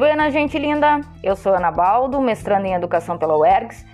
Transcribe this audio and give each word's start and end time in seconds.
buenas, 0.00 0.32
gente 0.32 0.58
linda. 0.58 1.02
Eu 1.22 1.36
sou 1.36 1.52
Ana 1.52 1.70
Baldo, 1.70 2.22
mestrando 2.22 2.64
em 2.64 2.72
Educação 2.72 3.18
pela 3.18 3.36
UERGS, 3.36 3.84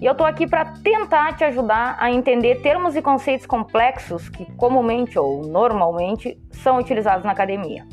e 0.00 0.06
eu 0.06 0.14
tô 0.14 0.24
aqui 0.24 0.46
para 0.46 0.64
tentar 0.64 1.36
te 1.36 1.44
ajudar 1.44 1.98
a 2.00 2.10
entender 2.10 2.62
termos 2.62 2.96
e 2.96 3.02
conceitos 3.02 3.44
complexos 3.44 4.30
que 4.30 4.50
comumente 4.52 5.18
ou 5.18 5.42
normalmente 5.42 6.40
são 6.50 6.78
utilizados 6.78 7.26
na 7.26 7.32
academia. 7.32 7.86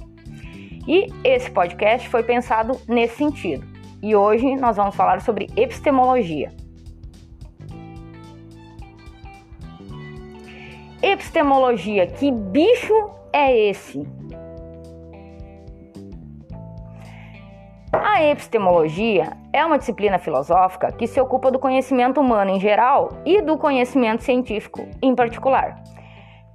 E 0.88 1.08
esse 1.26 1.52
podcast 1.52 2.08
foi 2.08 2.24
pensado 2.24 2.80
nesse 2.88 3.18
sentido. 3.18 3.68
E 4.02 4.16
hoje 4.16 4.56
nós 4.56 4.78
vamos 4.78 4.96
falar 4.96 5.20
sobre 5.20 5.50
epistemologia. 5.58 6.54
Epistemologia, 11.02 12.08
que 12.08 12.32
bicho 12.32 13.10
é 13.34 13.54
esse? 13.54 14.08
A 18.18 18.24
epistemologia 18.24 19.38
é 19.54 19.64
uma 19.64 19.78
disciplina 19.78 20.18
filosófica 20.18 20.92
que 20.92 21.06
se 21.06 21.22
ocupa 21.22 21.52
do 21.52 21.60
conhecimento 21.60 22.20
humano 22.20 22.50
em 22.50 22.60
geral 22.60 23.22
e 23.24 23.44
do 23.44 23.60
conhecimento 23.60 24.24
científico 24.24 24.88
em 25.04 25.14
particular. 25.14 25.76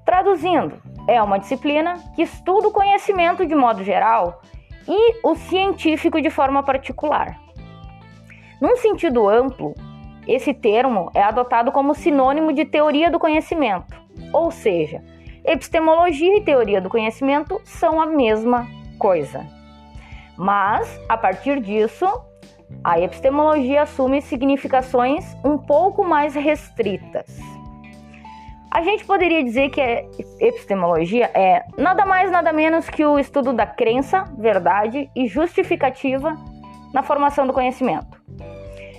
Traduzindo, 0.05 0.83
é 1.07 1.23
uma 1.23 1.39
disciplina 1.39 1.95
que 2.17 2.23
estuda 2.23 2.67
o 2.67 2.73
conhecimento 2.73 3.47
de 3.47 3.55
modo 3.55 3.85
geral 3.85 4.43
e 4.89 5.25
o 5.25 5.37
científico 5.37 6.21
de 6.21 6.31
forma 6.31 6.65
particular. 6.65 7.39
Num 8.61 8.75
sentido 8.75 9.29
amplo, 9.29 9.73
esse 10.27 10.53
termo 10.53 11.13
é 11.15 11.23
adotado 11.23 11.71
como 11.71 11.95
sinônimo 11.95 12.53
de 12.53 12.65
teoria 12.65 13.09
do 13.09 13.21
conhecimento, 13.21 13.97
ou 14.33 14.51
seja, 14.51 15.01
epistemologia 15.45 16.39
e 16.39 16.41
teoria 16.41 16.81
do 16.81 16.91
conhecimento 16.91 17.61
são 17.63 18.01
a 18.01 18.07
mesma 18.07 18.67
coisa. 18.99 19.62
Mas, 20.37 21.01
a 21.09 21.17
partir 21.17 21.61
disso, 21.61 22.07
a 22.83 22.99
epistemologia 22.99 23.83
assume 23.83 24.23
significações 24.23 25.37
um 25.45 25.59
pouco 25.59 26.05
mais 26.05 26.35
restritas. 26.35 27.39
A 28.71 28.81
gente 28.81 29.05
poderia 29.05 29.45
dizer 29.45 29.69
que 29.69 29.81
a 29.81 30.03
epistemologia 30.41 31.31
é 31.35 31.63
nada 31.77 32.07
mais 32.07 32.31
nada 32.31 32.53
menos 32.55 32.89
que 32.89 33.05
o 33.05 33.19
estudo 33.19 33.53
da 33.53 33.67
crença, 33.67 34.25
verdade 34.39 35.11
e 35.15 35.27
justificativa 35.27 36.35
na 36.93 37.03
formação 37.03 37.47
do 37.47 37.53
conhecimento. 37.53 38.21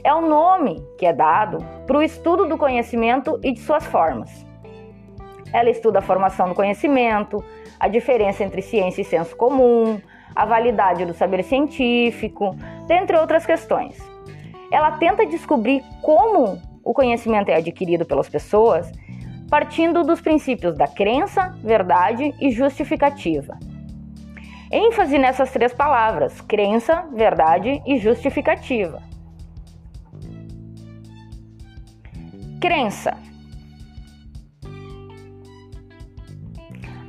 É 0.04 0.14
o 0.14 0.22
nome 0.22 0.86
que 1.00 1.06
é 1.06 1.14
dado 1.14 1.58
para 1.88 1.98
o 1.98 2.04
estudo 2.04 2.46
do 2.46 2.58
conhecimento 2.58 3.40
e 3.44 3.52
de 3.52 3.62
suas 3.62 3.86
formas. 3.86 4.46
Ela 5.52 5.70
estuda 5.70 6.00
a 6.00 6.02
formação 6.02 6.50
do 6.50 6.56
conhecimento, 6.56 7.44
a 7.80 7.88
diferença 7.88 8.44
entre 8.44 8.62
ciência 8.62 9.02
e 9.02 9.06
senso 9.06 9.36
comum, 9.36 10.00
a 10.36 10.46
validade 10.46 11.06
do 11.06 11.14
saber 11.14 11.44
científico, 11.44 12.56
dentre 12.88 13.18
outras 13.18 13.46
questões. 13.46 13.98
Ela 14.72 14.92
tenta 14.94 15.26
descobrir 15.26 15.84
como 16.02 16.60
o 16.84 16.94
conhecimento 16.94 17.50
é 17.50 17.56
adquirido 17.56 18.06
pelas 18.06 18.28
pessoas, 18.28 18.92
partindo 19.50 20.04
dos 20.04 20.20
princípios 20.20 20.76
da 20.76 20.88
crença, 20.88 21.56
verdade 21.64 22.34
e 22.40 22.52
justificativa. 22.52 23.58
ênfase 24.72 25.18
nessas 25.18 25.52
três 25.52 25.74
palavras: 25.74 26.42
crença, 26.42 27.06
verdade 27.14 27.82
e 27.86 27.98
justificativa. 27.98 29.02
Crença 32.60 33.33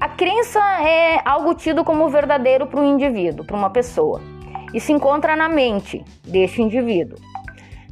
A 0.04 0.08
crença 0.10 0.60
é 0.82 1.18
algo 1.24 1.54
tido 1.54 1.82
como 1.82 2.10
verdadeiro 2.10 2.66
para 2.66 2.78
um 2.78 2.84
indivíduo, 2.84 3.42
para 3.42 3.56
uma 3.56 3.70
pessoa, 3.70 4.20
e 4.74 4.78
se 4.78 4.92
encontra 4.92 5.34
na 5.34 5.48
mente 5.48 6.04
deste 6.22 6.60
indivíduo. 6.60 7.16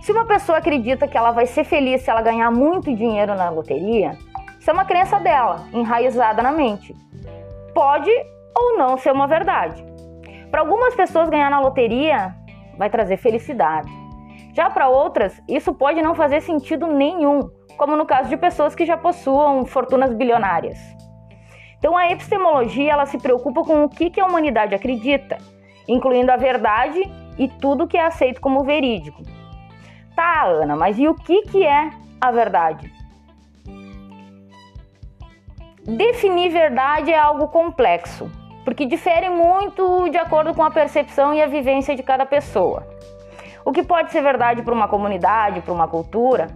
Se 0.03 0.13
uma 0.13 0.27
pessoa 0.27 0.59
acredita 0.59 1.09
que 1.09 1.17
ela 1.17 1.31
vai 1.31 1.47
ser 1.47 1.65
feliz 1.65 2.03
se 2.03 2.11
ela 2.11 2.21
ganhar 2.21 2.51
muito 2.51 2.95
dinheiro 2.95 3.35
na 3.35 3.49
loteria, 3.49 4.11
isso 4.61 4.69
é 4.69 4.75
uma 4.75 4.85
crença 4.85 5.19
dela, 5.21 5.67
enraizada 5.73 6.43
na 6.43 6.53
mente. 6.53 6.95
Pode 7.73 8.11
ou 8.55 8.77
não 8.77 8.99
ser 8.99 9.11
uma 9.11 9.27
verdade. 9.27 9.83
Para 10.51 10.61
algumas 10.61 10.95
pessoas, 10.95 11.31
ganhar 11.31 11.49
na 11.49 11.61
loteria 11.61 12.37
vai 12.77 12.91
trazer 12.91 13.17
felicidade. 13.17 13.91
Já 14.53 14.69
para 14.69 14.87
outras, 14.87 15.43
isso 15.49 15.73
pode 15.73 16.03
não 16.03 16.15
fazer 16.15 16.43
sentido 16.43 16.89
nenhum, 16.89 17.41
como 17.79 17.97
no 17.97 18.05
caso 18.05 18.29
de 18.29 18.37
pessoas 18.37 18.75
que 18.75 18.85
já 18.85 18.99
possuam 18.99 19.65
fortunas 19.65 20.13
bilionárias. 20.13 20.79
Então 21.83 21.97
a 21.97 22.13
epistemologia 22.13 22.93
ela 22.93 23.07
se 23.07 23.19
preocupa 23.19 23.65
com 23.65 23.83
o 23.83 23.89
que, 23.89 24.09
que 24.09 24.21
a 24.21 24.25
humanidade 24.25 24.73
acredita, 24.73 25.39
incluindo 25.89 26.31
a 26.31 26.37
verdade 26.37 27.03
e 27.37 27.49
tudo 27.49 27.89
que 27.89 27.97
é 27.97 28.07
aceito 28.07 28.41
como 28.41 28.63
verídico. 28.63 29.21
Tá, 30.15 30.45
Ana, 30.45 30.77
mas 30.77 30.97
e 30.97 31.09
o 31.09 31.15
que, 31.17 31.43
que 31.43 31.67
é 31.67 31.91
a 32.21 32.31
verdade? 32.31 32.89
Definir 35.85 36.51
verdade 36.51 37.11
é 37.11 37.19
algo 37.19 37.49
complexo, 37.49 38.31
porque 38.65 38.87
difere 38.87 39.29
muito 39.29 40.09
de 40.09 40.19
acordo 40.19 40.55
com 40.55 40.63
a 40.63 40.71
percepção 40.71 41.35
e 41.35 41.43
a 41.43 41.49
vivência 41.49 41.97
de 41.97 42.03
cada 42.05 42.25
pessoa. 42.25 42.87
O 43.65 43.73
que 43.73 43.83
pode 43.83 44.13
ser 44.13 44.23
verdade 44.23 44.63
para 44.63 44.73
uma 44.73 44.87
comunidade, 44.87 45.63
para 45.63 45.75
uma 45.75 45.89
cultura, 45.89 46.47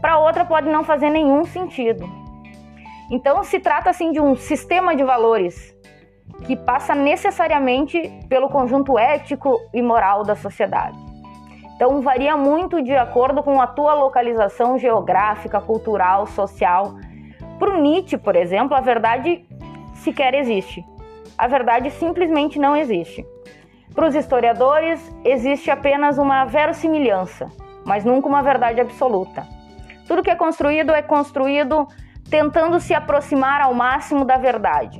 para 0.00 0.18
outra 0.18 0.44
pode 0.44 0.68
não 0.68 0.82
fazer 0.82 1.10
nenhum 1.10 1.44
sentido. 1.44 2.23
Então 3.10 3.42
se 3.44 3.60
trata 3.60 3.90
assim 3.90 4.12
de 4.12 4.20
um 4.20 4.34
sistema 4.34 4.96
de 4.96 5.04
valores 5.04 5.74
que 6.46 6.56
passa 6.56 6.94
necessariamente 6.94 8.10
pelo 8.28 8.48
conjunto 8.48 8.98
ético 8.98 9.60
e 9.72 9.82
moral 9.82 10.22
da 10.22 10.34
sociedade. 10.34 10.98
Então 11.76 12.00
varia 12.00 12.36
muito 12.36 12.82
de 12.82 12.94
acordo 12.94 13.42
com 13.42 13.60
a 13.60 13.66
tua 13.66 13.94
localização 13.94 14.78
geográfica, 14.78 15.60
cultural, 15.60 16.26
social. 16.26 16.94
Para 17.58 17.76
o 17.76 17.80
Nietzsche, 17.80 18.16
por 18.16 18.36
exemplo, 18.36 18.76
a 18.76 18.80
verdade 18.80 19.44
sequer 19.94 20.34
existe. 20.34 20.84
A 21.36 21.46
verdade 21.46 21.90
simplesmente 21.90 22.58
não 22.58 22.76
existe. 22.76 23.26
Para 23.94 24.06
os 24.06 24.14
historiadores, 24.14 25.00
existe 25.24 25.70
apenas 25.70 26.18
uma 26.18 26.44
verossimilhança, 26.44 27.48
mas 27.84 28.04
nunca 28.04 28.28
uma 28.28 28.42
verdade 28.42 28.80
absoluta. 28.80 29.46
Tudo 30.06 30.22
que 30.22 30.30
é 30.30 30.36
construído 30.36 30.92
é 30.92 31.02
construído 31.02 31.88
tentando 32.34 32.80
se 32.80 32.92
aproximar 32.92 33.60
ao 33.60 33.72
máximo 33.72 34.24
da 34.24 34.36
verdade, 34.36 34.98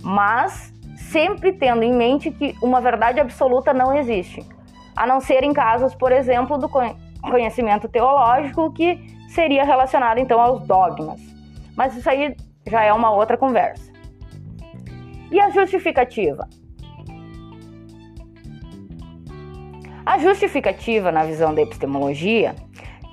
mas 0.00 0.72
sempre 1.10 1.52
tendo 1.52 1.82
em 1.82 1.92
mente 1.92 2.30
que 2.30 2.54
uma 2.62 2.80
verdade 2.80 3.18
absoluta 3.18 3.74
não 3.74 3.92
existe, 3.96 4.46
a 4.94 5.04
não 5.04 5.20
ser 5.20 5.42
em 5.42 5.52
casos, 5.52 5.92
por 5.96 6.12
exemplo, 6.12 6.56
do 6.56 6.68
conhecimento 7.20 7.88
teológico, 7.88 8.72
que 8.72 8.96
seria 9.28 9.64
relacionado 9.64 10.18
então 10.18 10.40
aos 10.40 10.64
dogmas. 10.68 11.20
Mas 11.76 11.96
isso 11.96 12.08
aí 12.08 12.36
já 12.64 12.84
é 12.84 12.92
uma 12.92 13.10
outra 13.10 13.36
conversa. 13.36 13.92
E 15.32 15.40
a 15.40 15.50
justificativa? 15.50 16.48
A 20.06 20.16
justificativa, 20.18 21.10
na 21.10 21.24
visão 21.24 21.52
da 21.52 21.60
epistemologia, 21.60 22.54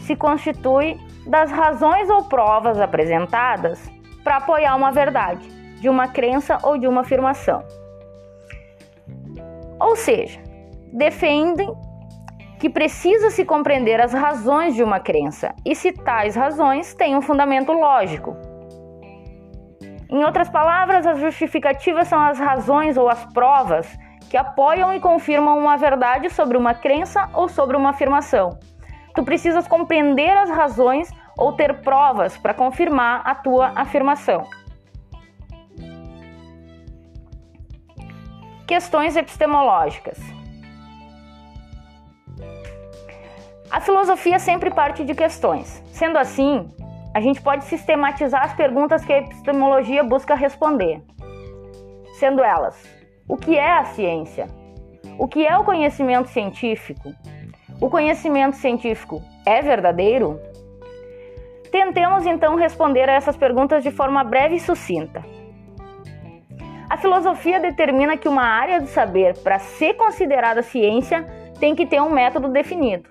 se 0.02 0.16
constitui 0.16 1.00
das 1.26 1.52
razões 1.52 2.10
ou 2.10 2.24
provas 2.24 2.80
apresentadas 2.80 3.80
para 4.24 4.38
apoiar 4.38 4.76
uma 4.76 4.92
verdade, 4.92 5.48
de 5.80 5.90
uma 5.90 6.08
crença 6.08 6.58
ou 6.64 6.78
de 6.78 6.88
uma 6.88 7.02
afirmação. 7.02 7.64
Ou 9.80 9.96
seja, 9.96 10.42
defendem 10.92 11.74
que 12.60 12.70
precisa 12.70 13.30
se 13.30 13.44
compreender 13.44 14.00
as 14.00 14.14
razões 14.14 14.74
de 14.74 14.84
uma 14.84 15.00
crença 15.00 15.54
e 15.66 15.76
se 15.76 15.92
tais 15.92 16.36
razões 16.36 16.94
têm 16.94 17.16
um 17.16 17.22
fundamento 17.22 17.72
lógico. 17.72 18.36
Em 20.10 20.24
outras 20.24 20.50
palavras, 20.50 21.06
as 21.06 21.20
justificativas 21.20 22.08
são 22.08 22.20
as 22.20 22.40
razões 22.40 22.96
ou 22.96 23.10
as 23.10 23.26
provas 23.34 23.88
que 24.30 24.38
apoiam 24.38 24.94
e 24.94 25.00
confirmam 25.00 25.58
uma 25.58 25.78
verdade 25.78 26.30
sobre 26.30 26.58
uma 26.58 26.74
crença 26.74 27.30
ou 27.34 27.48
sobre 27.50 27.76
uma 27.76 27.90
afirmação. 27.90 28.58
Tu 29.16 29.24
precisas 29.24 29.68
compreender 29.68 30.30
as 30.30 30.50
razões 30.50 31.10
ou 31.38 31.54
ter 31.54 31.82
provas 31.82 32.38
para 32.38 32.54
confirmar 32.54 33.22
a 33.26 33.34
tua 33.34 33.72
afirmação. 33.76 34.46
Questões 38.68 39.16
epistemológicas. 39.16 40.20
A 43.72 43.80
filosofia 43.80 44.40
sempre 44.40 44.70
parte 44.70 45.04
de 45.04 45.14
questões. 45.14 45.84
Sendo 45.88 46.18
assim, 46.18 46.70
a 47.14 47.22
gente 47.22 47.42
pode 47.42 47.66
sistematizar 47.66 48.44
as 48.44 48.54
perguntas 48.54 49.06
que 49.06 49.14
a 49.14 49.20
epistemologia 49.20 50.04
busca 50.04 50.36
responder. 50.36 51.02
Sendo 52.20 52.44
elas: 52.44 52.82
o 53.28 53.38
que 53.38 53.58
é 53.58 53.78
a 53.78 53.86
ciência? 53.86 54.48
O 55.18 55.28
que 55.28 55.46
é 55.46 55.58
o 55.58 55.64
conhecimento 55.64 56.30
científico? 56.30 57.14
O 57.82 57.90
conhecimento 57.90 58.56
científico 58.56 59.22
é 59.46 59.62
verdadeiro? 59.62 60.40
Tentemos 61.70 62.26
então 62.26 62.56
responder 62.56 63.10
a 63.10 63.14
essas 63.14 63.36
perguntas 63.36 63.84
de 63.84 63.92
forma 63.92 64.24
breve 64.24 64.56
e 64.56 64.60
sucinta. 64.60 65.24
A 66.90 66.96
filosofia 66.98 67.60
determina 67.60 68.16
que 68.16 68.30
uma 68.30 68.44
área 68.44 68.80
do 68.80 68.88
saber, 68.88 69.38
para 69.40 69.60
ser 69.60 69.96
considerada 69.96 70.62
ciência, 70.62 71.28
tem 71.60 71.76
que 71.76 71.86
ter 71.86 72.02
um 72.02 72.10
método 72.10 72.48
definido. 72.48 73.10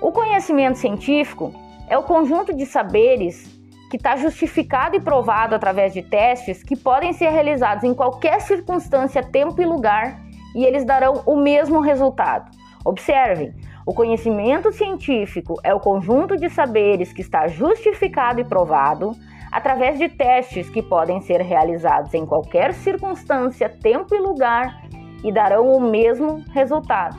O 0.00 0.10
conhecimento 0.10 0.78
científico 0.78 1.52
é 1.90 1.98
o 1.98 2.04
conjunto 2.04 2.54
de 2.54 2.64
saberes 2.64 3.52
que 3.90 3.98
está 3.98 4.16
justificado 4.16 4.96
e 4.96 5.00
provado 5.00 5.54
através 5.54 5.92
de 5.92 6.02
testes 6.02 6.62
que 6.62 6.74
podem 6.74 7.12
ser 7.12 7.28
realizados 7.28 7.84
em 7.84 7.92
qualquer 7.92 8.40
circunstância, 8.40 9.22
tempo 9.22 9.60
e 9.60 9.66
lugar 9.66 10.20
e 10.54 10.64
eles 10.64 10.84
darão 10.84 11.22
o 11.26 11.36
mesmo 11.36 11.80
resultado. 11.80 12.63
Observem, 12.84 13.54
o 13.86 13.94
conhecimento 13.94 14.70
científico 14.72 15.54
é 15.62 15.74
o 15.74 15.80
conjunto 15.80 16.36
de 16.36 16.50
saberes 16.50 17.12
que 17.12 17.22
está 17.22 17.48
justificado 17.48 18.40
e 18.40 18.44
provado 18.44 19.12
através 19.50 19.98
de 19.98 20.08
testes 20.08 20.68
que 20.68 20.82
podem 20.82 21.20
ser 21.20 21.40
realizados 21.40 22.12
em 22.12 22.26
qualquer 22.26 22.74
circunstância, 22.74 23.68
tempo 23.68 24.14
e 24.14 24.18
lugar 24.18 24.82
e 25.22 25.32
darão 25.32 25.68
o 25.68 25.80
mesmo 25.80 26.44
resultado. 26.52 27.16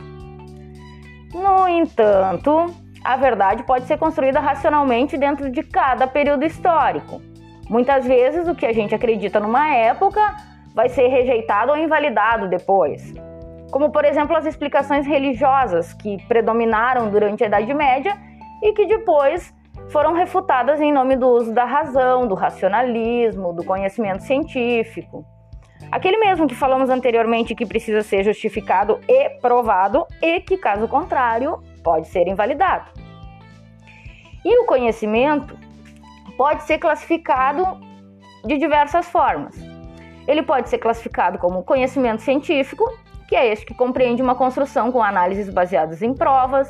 No 1.34 1.68
entanto, 1.68 2.68
a 3.04 3.16
verdade 3.18 3.64
pode 3.64 3.86
ser 3.86 3.98
construída 3.98 4.40
racionalmente 4.40 5.18
dentro 5.18 5.50
de 5.50 5.64
cada 5.64 6.08
período 6.08 6.44
histórico. 6.44 7.22
Muitas 7.70 8.06
vezes, 8.06 8.48
o 8.48 8.56
que 8.56 8.66
a 8.66 8.74
gente 8.74 8.94
acredita 8.94 9.40
numa 9.40 9.74
época 9.74 10.36
vai 10.74 10.90
ser 10.90 11.08
rejeitado 11.08 11.72
ou 11.72 11.78
invalidado 11.78 12.48
depois. 12.48 13.14
Como, 13.72 13.92
por 13.92 14.06
exemplo, 14.06 14.36
as 14.36 14.46
explicações 14.46 15.06
religiosas 15.06 15.94
que 15.94 16.18
predominaram 16.28 17.10
durante 17.10 17.44
a 17.44 17.48
Idade 17.48 17.74
Média 17.74 18.18
e 18.64 18.74
que 18.74 18.86
depois 18.86 19.54
foram 19.90 20.14
refutadas 20.14 20.82
em 20.82 20.92
nome 20.92 21.16
do 21.16 21.28
uso 21.28 21.54
da 21.54 21.66
razão, 21.66 22.28
do 22.28 22.36
racionalismo, 22.36 23.54
do 23.54 23.64
conhecimento 23.64 24.24
científico. 24.24 25.26
Aquele 25.92 26.18
mesmo 26.18 26.48
que 26.48 26.56
falamos 26.56 26.90
anteriormente 26.90 27.56
que 27.56 27.66
precisa 27.66 28.02
ser 28.02 28.24
justificado 28.24 29.00
e 29.08 29.30
provado 29.40 30.06
e 30.22 30.42
que, 30.42 30.58
caso 30.58 30.88
contrário, 30.88 31.62
pode 31.84 32.08
ser 32.08 32.28
invalidado. 32.28 32.92
E 34.44 34.60
o 34.60 34.66
conhecimento 34.66 35.58
pode 36.38 36.64
ser 36.64 36.80
classificado 36.80 37.80
de 38.44 38.58
diversas 38.58 39.08
formas. 39.08 39.56
Ele 40.28 40.44
pode 40.44 40.70
ser 40.70 40.80
classificado 40.80 41.38
como 41.38 41.64
conhecimento 41.64 42.22
científico, 42.22 42.84
que 43.28 43.36
é 43.36 43.52
este 43.52 43.66
que 43.66 43.74
compreende 43.74 44.22
uma 44.22 44.36
construção 44.36 44.92
com 44.92 45.02
análises 45.02 45.50
baseadas 45.50 46.02
em 46.02 46.14
provas, 46.14 46.70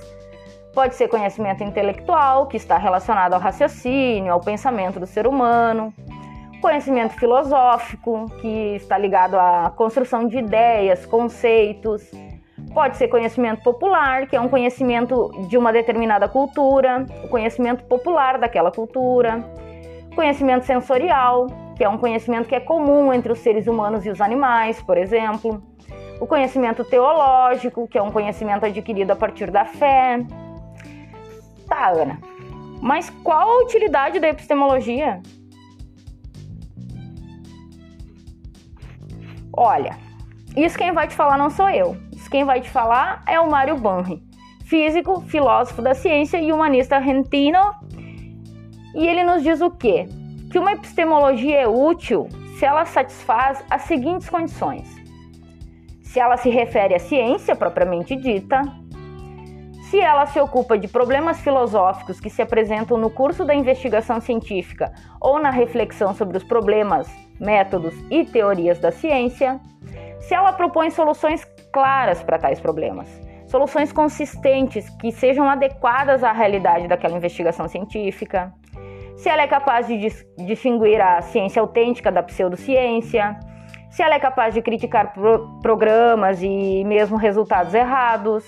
Pode 0.75 0.93
ser 0.95 1.07
conhecimento 1.07 1.63
intelectual, 1.63 2.47
que 2.47 2.57
está 2.57 2.77
relacionado 2.77 3.33
ao 3.33 3.39
raciocínio, 3.39 4.33
ao 4.33 4.41
pensamento 4.41 4.99
do 4.99 5.07
ser 5.07 5.25
humano. 5.25 5.93
Conhecimento 6.61 7.13
filosófico, 7.13 8.29
que 8.41 8.75
está 8.75 8.97
ligado 8.97 9.39
à 9.39 9.71
construção 9.73 10.27
de 10.27 10.37
ideias, 10.37 11.05
conceitos. 11.05 12.11
Pode 12.73 12.97
ser 12.97 13.07
conhecimento 13.07 13.63
popular, 13.63 14.27
que 14.27 14.35
é 14.35 14.41
um 14.41 14.49
conhecimento 14.49 15.31
de 15.47 15.57
uma 15.57 15.71
determinada 15.71 16.27
cultura, 16.27 17.05
o 17.23 17.29
conhecimento 17.29 17.85
popular 17.85 18.37
daquela 18.37 18.69
cultura. 18.69 19.45
Conhecimento 20.13 20.65
sensorial, 20.65 21.47
que 21.77 21.85
é 21.85 21.89
um 21.89 21.97
conhecimento 21.97 22.49
que 22.49 22.55
é 22.55 22.59
comum 22.59 23.13
entre 23.13 23.31
os 23.31 23.39
seres 23.39 23.65
humanos 23.65 24.05
e 24.05 24.09
os 24.09 24.19
animais, 24.19 24.83
por 24.83 24.97
exemplo. 24.97 25.63
O 26.19 26.27
conhecimento 26.27 26.83
teológico, 26.83 27.87
que 27.87 27.97
é 27.97 28.01
um 28.01 28.11
conhecimento 28.11 28.65
adquirido 28.65 29.11
a 29.11 29.15
partir 29.15 29.51
da 29.51 29.65
fé. 29.65 30.25
Tá, 31.67 31.89
Ana. 31.89 32.19
Mas 32.81 33.09
qual 33.23 33.49
a 33.49 33.63
utilidade 33.63 34.19
da 34.19 34.29
epistemologia? 34.29 35.21
Olha, 39.51 39.97
isso 40.55 40.77
quem 40.77 40.91
vai 40.91 41.07
te 41.07 41.15
falar 41.15 41.37
não 41.37 41.49
sou 41.49 41.69
eu. 41.69 41.97
Isso 42.13 42.29
quem 42.29 42.43
vai 42.43 42.61
te 42.61 42.69
falar 42.69 43.23
é 43.27 43.39
o 43.39 43.49
Mário 43.49 43.77
Banri, 43.77 44.21
físico, 44.65 45.21
filósofo 45.21 45.81
da 45.81 45.93
ciência 45.93 46.37
e 46.37 46.51
humanista 46.51 46.95
argentino. 46.97 47.59
E 48.93 49.07
ele 49.07 49.23
nos 49.23 49.43
diz 49.43 49.61
o 49.61 49.69
quê? 49.69 50.07
Que 50.51 50.59
uma 50.59 50.73
epistemologia 50.73 51.61
é 51.61 51.67
útil 51.67 52.27
se 52.57 52.65
ela 52.65 52.85
satisfaz 52.85 53.63
as 53.69 53.83
seguintes 53.83 54.29
condições: 54.29 54.94
se 56.15 56.19
ela 56.21 56.37
se 56.37 56.49
refere 56.49 56.95
à 56.95 56.99
ciência 56.99 57.57
propriamente 57.57 58.15
dita, 58.15 58.61
se 59.89 59.99
ela 59.99 60.25
se 60.25 60.39
ocupa 60.39 60.77
de 60.77 60.87
problemas 60.87 61.41
filosóficos 61.41 62.21
que 62.21 62.29
se 62.29 62.41
apresentam 62.41 62.97
no 62.97 63.09
curso 63.09 63.43
da 63.43 63.53
investigação 63.53 64.21
científica 64.21 64.93
ou 65.19 65.39
na 65.39 65.49
reflexão 65.49 66.13
sobre 66.13 66.37
os 66.37 66.43
problemas, 66.45 67.13
métodos 67.37 67.93
e 68.09 68.23
teorias 68.23 68.79
da 68.79 68.93
ciência, 68.93 69.59
se 70.21 70.33
ela 70.33 70.53
propõe 70.53 70.89
soluções 70.89 71.43
claras 71.73 72.23
para 72.23 72.39
tais 72.39 72.61
problemas, 72.61 73.09
soluções 73.45 73.91
consistentes 73.91 74.89
que 74.91 75.11
sejam 75.11 75.49
adequadas 75.49 76.23
à 76.23 76.31
realidade 76.31 76.87
daquela 76.87 77.17
investigação 77.17 77.67
científica, 77.67 78.53
se 79.17 79.27
ela 79.27 79.41
é 79.41 79.47
capaz 79.47 79.85
de 79.85 79.97
distinguir 80.45 81.01
a 81.01 81.21
ciência 81.21 81.61
autêntica 81.61 82.09
da 82.09 82.23
pseudociência, 82.23 83.37
se 83.95 84.03
ela 84.03 84.15
é 84.15 84.19
capaz 84.19 84.53
de 84.53 84.61
criticar 84.61 85.13
pro 85.13 85.47
programas 85.61 86.41
e 86.43 86.83
mesmo 86.83 87.15
resultados 87.15 87.73
errados, 87.73 88.43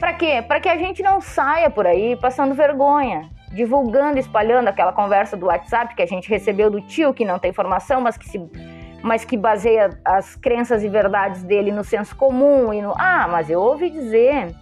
para 0.00 0.12
quê? 0.14 0.42
Para 0.42 0.58
que 0.58 0.68
a 0.68 0.76
gente 0.76 1.00
não 1.00 1.20
saia 1.20 1.70
por 1.70 1.86
aí 1.86 2.16
passando 2.16 2.56
vergonha, 2.56 3.30
divulgando, 3.52 4.18
espalhando 4.18 4.66
aquela 4.66 4.92
conversa 4.92 5.36
do 5.36 5.46
WhatsApp 5.46 5.94
que 5.94 6.02
a 6.02 6.06
gente 6.06 6.28
recebeu 6.28 6.68
do 6.72 6.80
tio 6.80 7.14
que 7.14 7.24
não 7.24 7.38
tem 7.38 7.52
formação, 7.52 8.00
mas 8.00 8.18
que 8.18 8.28
se 8.28 8.40
mas 9.00 9.24
que 9.24 9.36
baseia 9.36 9.90
as 10.04 10.34
crenças 10.34 10.82
e 10.82 10.88
verdades 10.88 11.44
dele 11.44 11.70
no 11.70 11.84
senso 11.84 12.16
comum 12.16 12.72
e 12.74 12.82
no 12.82 12.92
ah, 12.98 13.28
mas 13.30 13.48
eu 13.48 13.60
ouvi 13.60 13.90
dizer. 13.90 14.52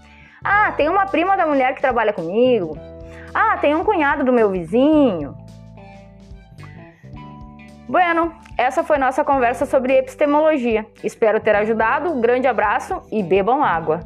Ah, 0.45 0.73
tem 0.73 0.91
uma 0.91 1.07
prima 1.07 1.39
da 1.39 1.47
mulher 1.47 1.75
que 1.75 1.81
trabalha 1.81 2.13
comigo. 2.13 2.77
Ah, 3.33 3.57
tem 3.57 3.75
um 3.75 3.83
cunhado 3.83 4.25
do 4.25 4.33
meu 4.33 4.51
vizinho. 4.51 5.42
Bueno, 7.89 8.33
essa 8.57 8.83
foi 8.83 8.99
nossa 8.99 9.25
conversa 9.25 9.67
sobre 9.67 9.97
epistemologia. 9.97 10.87
Espero 11.03 11.41
ter 11.41 11.55
ajudado. 11.55 12.21
Grande 12.21 12.47
abraço 12.47 13.03
e 13.11 13.23
bebam 13.23 13.63
água. 13.63 14.01